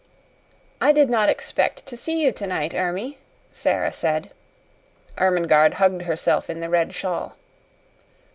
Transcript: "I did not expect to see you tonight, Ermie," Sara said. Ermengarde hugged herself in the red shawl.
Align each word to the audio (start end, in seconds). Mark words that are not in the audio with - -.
"I 0.81 0.93
did 0.93 1.11
not 1.11 1.29
expect 1.29 1.85
to 1.85 1.95
see 1.95 2.23
you 2.23 2.31
tonight, 2.31 2.73
Ermie," 2.73 3.19
Sara 3.51 3.93
said. 3.93 4.31
Ermengarde 5.19 5.75
hugged 5.75 6.01
herself 6.05 6.49
in 6.49 6.59
the 6.59 6.69
red 6.71 6.95
shawl. 6.95 7.37